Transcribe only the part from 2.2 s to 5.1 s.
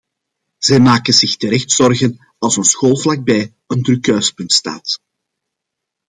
als een school vlakbij een druk kruispunt staat.